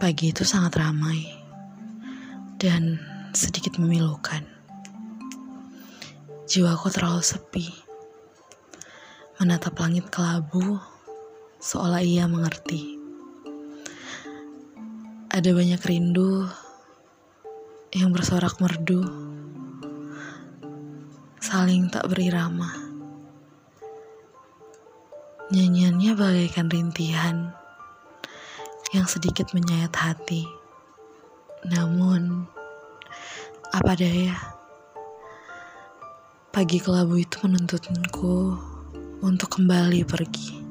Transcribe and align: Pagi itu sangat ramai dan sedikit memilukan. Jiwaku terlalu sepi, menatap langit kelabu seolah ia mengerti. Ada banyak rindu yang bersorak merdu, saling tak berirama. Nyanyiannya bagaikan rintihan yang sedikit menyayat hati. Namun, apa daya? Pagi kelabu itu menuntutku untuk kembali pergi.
Pagi 0.00 0.32
itu 0.32 0.46
sangat 0.48 0.80
ramai 0.80 1.28
dan 2.56 2.96
sedikit 3.36 3.76
memilukan. 3.76 4.40
Jiwaku 6.48 6.88
terlalu 6.88 7.20
sepi, 7.20 7.68
menatap 9.36 9.76
langit 9.76 10.08
kelabu 10.08 10.80
seolah 11.60 12.00
ia 12.00 12.24
mengerti. 12.24 12.96
Ada 15.32 15.52
banyak 15.52 15.82
rindu 15.84 16.44
yang 17.92 18.12
bersorak 18.12 18.56
merdu, 18.60 19.04
saling 21.40 21.92
tak 21.92 22.08
berirama. 22.08 22.68
Nyanyiannya 25.52 26.16
bagaikan 26.16 26.72
rintihan 26.72 27.52
yang 28.92 29.08
sedikit 29.08 29.56
menyayat 29.56 29.92
hati. 29.96 30.44
Namun, 31.64 32.44
apa 33.72 33.96
daya? 33.96 34.36
Pagi 36.52 36.76
kelabu 36.76 37.16
itu 37.16 37.40
menuntutku 37.40 38.52
untuk 39.24 39.56
kembali 39.56 40.04
pergi. 40.04 40.61